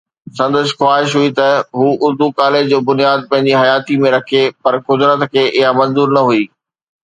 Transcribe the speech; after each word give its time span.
سندس 0.37 0.69
خواهش 0.79 1.09
هئي 1.19 1.29
ته 1.37 1.47
هو 1.79 1.87
اردو 2.05 2.25
ڪاليج 2.39 2.65
جو 2.71 2.79
بنياد 2.89 3.19
پنهنجي 3.29 3.55
حياتيءَ 3.61 4.01
۾ 4.05 4.09
رکي، 4.15 4.43
پر 4.63 4.73
قدرت 4.87 5.21
کي 5.33 5.43
اها 5.57 5.71
منظور 5.79 6.07
نه 6.15 6.21
هئي 6.29 6.43